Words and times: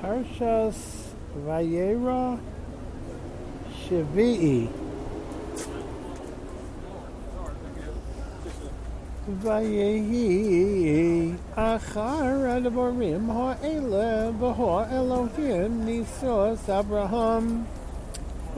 Parshas 0.00 1.12
Vayera 1.46 2.40
Shvi'i. 3.84 4.68
Vayehi 9.42 11.36
achar 11.54 12.48
advarim 12.56 13.26
ha'ele 13.28 14.32
v'ho 14.40 14.90
Elohim 14.90 15.84
nisos 15.84 16.66
Abraham. 16.68 17.66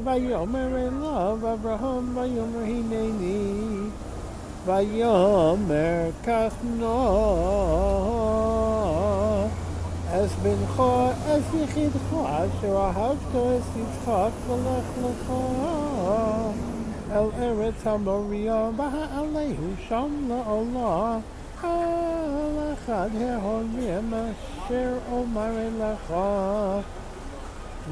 Vayomer 0.00 0.72
elav 0.88 1.42
Abraham 1.42 2.14
Vayomer 2.14 2.64
hineni. 2.70 3.90
Vayomer 4.64 6.12
kachno 6.22 7.00
Es 10.21 10.31
bincho 10.43 10.89
es 11.35 11.45
yichidcho 11.53 12.19
asher 12.25 12.75
ahavto 12.87 13.41
es 13.57 13.67
yitzchak 13.77 14.33
v'lech 14.47 14.91
lecha 15.03 15.41
El 17.17 17.29
eretz 17.47 17.81
hamoria 17.83 18.59
v'ha'alehu 18.77 19.67
sham 19.87 20.11
la'olah 20.29 21.21
Al 21.63 22.55
echad 22.69 23.11
he'horim 23.23 24.13
asher 24.21 24.93
omar 25.11 25.53
elecha 25.67 26.83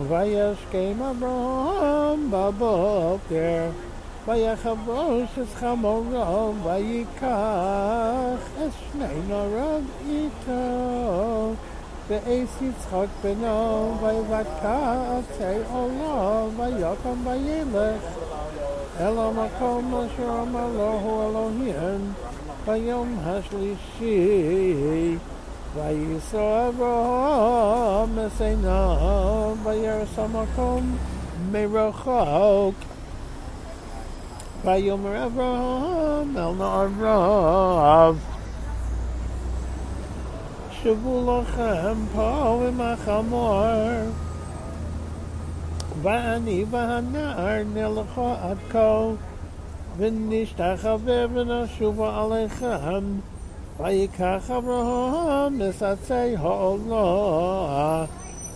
וישכם 0.07 1.03
אברהם 1.03 2.31
בבוקר, 2.31 3.69
ויחבוש 4.27 5.29
את 5.41 5.55
חמורו, 5.55 6.53
ויקח 6.63 8.41
את 8.65 8.71
שני 8.91 9.19
נוריו 9.27 9.81
איתו, 10.09 11.51
The 12.10 12.18
aces 12.28 12.74
hot 12.86 13.08
below, 13.22 13.96
by 14.02 14.14
what 14.14 14.46
car 14.58 15.22
say, 15.38 15.64
oh 15.70 15.86
love, 15.86 16.58
by 16.58 16.72
yokum 16.72 17.24
by 17.24 17.38
yelas. 17.38 18.02
Ella 18.98 19.30
makom 19.30 19.94
asherom 19.94 20.50
alohu 20.50 21.30
Elohim, 21.30 22.16
by 22.66 22.82
yom 22.82 23.16
hashlishi. 23.18 25.20
By 25.72 25.94
Yisro 25.94 26.74
Avraham, 26.74 28.10
Eseina, 28.26 29.54
by 29.62 29.76
Yerusamakom, 29.76 30.98
Merachok. 31.52 32.74
By 34.64 34.82
Yomer 34.82 35.30
Avraham, 35.30 36.34
Elna 36.34 36.90
Avrav. 36.90 38.29
שבו 40.82 41.40
לכם 41.40 41.94
פה 42.14 42.60
עם 42.68 42.80
החמור, 42.80 43.62
ואני 46.02 46.64
והנער 46.70 47.62
נלכו 47.74 48.34
עד 48.42 48.56
כה, 48.70 49.04
ונשתחווה 49.96 51.24
ונשובה 51.34 52.22
עליכם. 52.22 53.04
ויקח 53.82 54.50
אברהם 54.50 55.58
מסצי 55.58 56.36
העולה, 56.36 58.04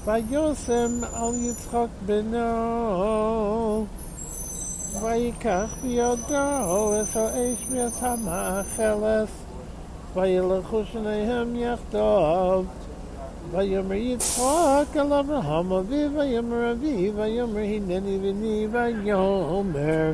ויושם 0.05 1.01
על 1.13 1.35
יצחק 1.35 1.87
בנו. 2.07 3.87
ויקח 5.01 5.75
בידו 5.83 7.01
את 7.01 7.17
האש 7.17 7.67
ואת 7.71 8.03
המאכלת, 8.03 9.29
וילכו 10.16 10.82
שניהם 10.92 11.56
יחדיו. 11.56 12.64
ויאמר 13.52 13.94
יצחק 13.94 14.86
אל 14.96 15.14
אברהם 15.14 15.74
אביו, 15.74 16.10
ויאמר 16.18 16.72
אביו, 16.72 17.16
ויאמר 17.16 17.60
הנני 17.60 18.18
בני, 18.18 18.68
ויאמר 18.72 20.14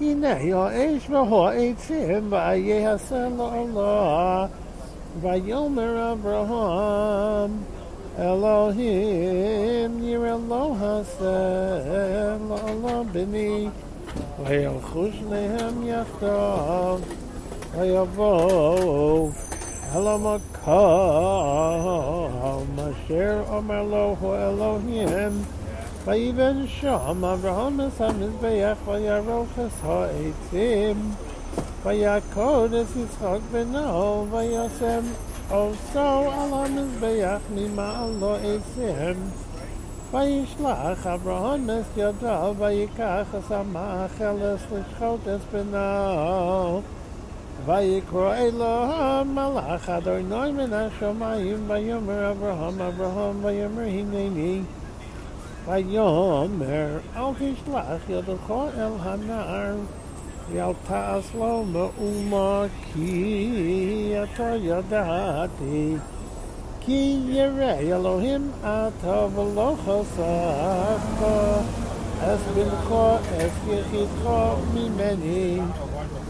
הנה 0.00 0.32
האש 0.32 1.10
והעצים 1.10 2.32
ויעשה 2.32 3.28
לעולה 3.36 4.46
ויאמר 5.20 6.12
אברהם 6.12 7.50
אלוהים 8.18 10.02
יראה 10.02 10.36
לא 10.48 10.72
עשה 10.80 12.36
לעולה 12.48 13.02
בני 13.12 13.68
וילכו 14.44 15.06
שניהם 15.12 15.86
יחדיו 15.86 16.98
ויבואו 17.76 19.30
אל 19.94 20.06
המקום 20.06 20.74
אשר 22.78 23.42
אומר 23.48 23.82
לו 23.82 24.16
אלוהים 24.34 25.42
ויבן 26.04 26.66
שם 26.66 27.24
אברהם 27.24 27.80
את 27.80 28.00
המזבח 28.00 28.76
וירוך 28.86 29.48
את 29.54 29.84
העצים 29.84 31.10
ויקוד 31.84 32.74
את 32.74 32.86
יצחק 32.96 33.38
בנו 33.52 34.26
וישם 34.30 35.00
עושו 35.50 36.30
על 36.30 36.52
המזבח 36.52 37.38
ממעלו 37.54 38.34
עצים 38.34 39.30
וישלח 40.10 41.06
אברהם 41.06 41.70
את 41.70 41.96
ידו 41.96 42.54
ויקח 42.58 43.26
את 43.38 43.52
המאכלס 43.52 44.60
לשחוט 44.72 45.28
את 45.28 45.40
בנו 45.52 46.80
ויקרא 47.66 48.34
אלוה 48.34 49.22
מלאך 49.26 49.88
אדוני 49.88 50.52
מן 50.52 50.72
השמיים 50.72 51.64
ויאמר 51.66 52.30
אברהם 52.30 52.80
אברהם 52.82 53.44
ויאמר 53.44 53.82
הנני 53.82 54.60
ויאמר 55.66 56.98
אל 57.16 57.32
תשלח 57.38 58.08
ידך 58.08 58.54
אל 58.78 58.92
הנער 59.00 59.74
ואל 60.52 60.72
תעש 60.88 61.34
לו 61.38 61.64
מאומה 61.64 62.64
כי 62.92 64.14
אתה 64.22 64.54
ידעתי 64.62 65.96
כי 66.80 67.20
ירא 67.28 67.72
אלוהים 67.72 68.50
אתה 68.60 69.26
ולא 69.34 69.74
חסכת 69.84 71.26
אס 72.20 72.40
בנך 72.54 72.94
אס 73.36 73.52
יחידך 73.68 74.30
ממני 74.74 75.60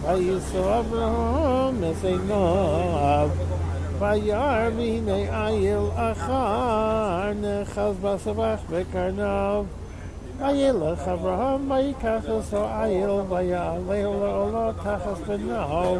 ויישא 0.03 0.79
אברהם 0.79 1.85
אס 1.85 2.05
עיניו 2.05 3.29
וירא 3.99 4.69
והנה 4.77 5.49
איל 5.49 5.79
אחר 5.95 7.33
נחז 7.41 7.95
בסבך 8.03 8.59
בקרניו 8.71 9.65
וילך 10.39 11.09
אברהם 11.09 11.71
ויקח 11.71 12.21
עשו 12.39 12.65
איל 12.65 13.11
ויעלה 13.29 13.79
לעולו 13.89 14.73
תחת 14.73 15.27
בנו 15.27 15.97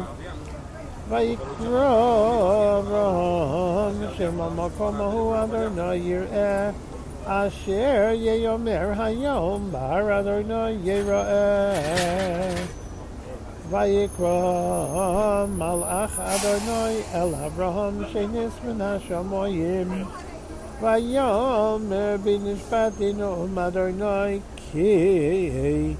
ויקרא 1.09 2.79
אברהם 2.79 3.93
שם 4.17 4.41
המקום 4.41 5.01
ההוא 5.01 5.35
אדוני 5.43 5.95
יראה 5.95 6.69
אשר 7.25 8.09
יאמר 8.13 8.89
היום 8.97 9.69
בהר 9.71 10.19
אדוני 10.19 10.71
יראה 10.83 11.75
ויקרא 13.69 15.45
מלאך 15.45 16.19
אדוני 16.19 16.97
אל 17.13 17.35
אברהם 17.45 18.03
שנס 18.13 18.53
מן 18.67 18.81
השמיים 18.81 20.03
ויאמר 20.81 22.15
בנשפטי 22.23 23.13
נאום 23.13 23.59
אדוני 23.59 24.39
כי 24.55 25.93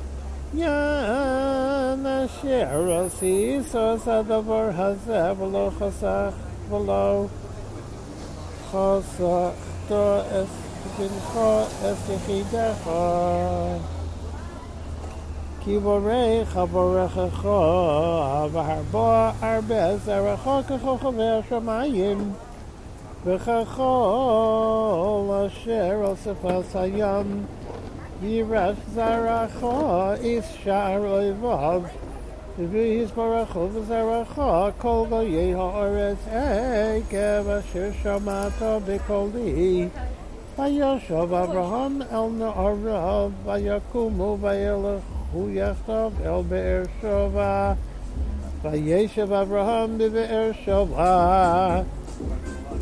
ין 0.54 2.06
אשר 2.06 3.04
עשיס 3.06 3.76
עשה 3.76 4.20
הדבר 4.20 4.70
הזה 4.78 5.32
ולא 5.40 5.72
חסך 5.80 6.34
ולא 6.70 7.26
חסכת 8.72 9.92
את 9.92 10.48
בנך 11.00 11.38
את 11.86 12.10
יחידך 12.10 12.90
כי 15.66 15.80
בורך 15.80 16.58
בורכך 16.72 17.46
והרבה 18.52 19.32
הרבה 19.42 19.98
זרעך 19.98 20.50
ככוכבי 20.70 21.30
השמיים 21.30 22.32
וככל 23.26 23.86
אשר 25.48 25.96
אוספס 26.04 26.76
הים 26.76 27.46
וירש 28.22 28.76
זרעך 28.94 29.64
איס 30.22 30.46
שער 30.64 31.14
אויביו 31.14 31.82
ויסברכו 32.60 33.68
וזרעך 33.74 34.42
כל 34.78 35.04
גויי 35.10 35.56
הארץ 35.56 36.18
עקב 36.28 37.50
אשר 37.50 37.90
שמעת 38.04 38.62
בקולי 38.88 39.88
וישב 40.60 41.34
אברהם 41.34 42.02
אל 42.12 42.30
נעריו 42.38 43.30
ויקומו 43.46 44.38
וילכו 44.42 45.19
הוא 45.32 45.50
יחטוף 45.50 46.14
אל 46.26 46.42
באר 46.50 46.84
שבע 47.02 47.74
וישב 48.62 49.32
אברהם 49.32 49.98
בבאר 49.98 50.52
שבע 50.66 51.82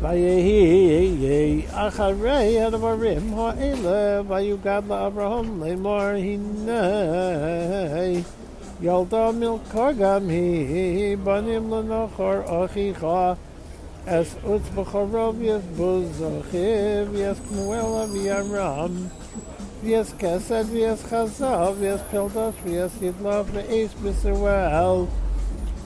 ויהי 0.00 1.62
אחרי 1.72 2.60
הדברים 2.60 3.34
האלה 3.38 4.22
ויוגד 4.28 4.82
לאברהם 4.88 5.64
לאמור 5.64 6.00
הנה 6.00 6.80
ילדה 8.82 9.30
מלכה 9.32 9.92
גם 9.98 10.28
היא 10.28 11.16
בנים 11.24 11.70
לנוחר 11.70 12.64
אחיך 12.64 13.06
אס 14.06 14.34
עוץ 14.42 14.62
בכורו 14.74 15.34
ויש 15.38 15.62
בוז 15.76 16.24
אחיו 16.40 17.12
ויש 17.12 17.38
כמואל 17.48 18.10
וירם 18.12 18.92
ויש 19.82 20.12
כסד 20.18 20.64
ויש 20.70 21.04
חזב 21.04 21.74
ויש 21.78 22.00
פלדוש 22.10 22.54
ויש 22.64 22.92
ידלוף 23.02 23.46
ואיש 23.52 23.94
בסואל 23.94 25.04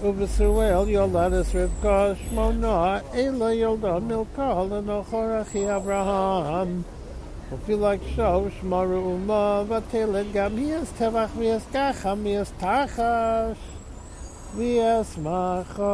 ובסואל 0.02 0.88
יולדס 0.88 1.54
רבקה 1.54 2.12
שמונה 2.28 2.98
אלה 3.14 3.54
ילדה 3.54 3.98
מלכה 3.98 4.64
לנוחר 4.70 5.42
אחי 5.42 5.76
אברהם 5.76 6.82
ופילק 7.52 8.00
שוב 8.16 8.48
שמרו 8.60 8.96
אומה 8.96 9.62
ותלת 9.68 10.26
גם 10.32 10.50
יש 10.58 10.88
טבח 10.98 11.30
ויש 11.38 11.62
ככה 11.74 12.14
ויש 12.22 12.48
תחש 12.58 13.58
ויש 14.56 15.18
מחר 15.18 15.88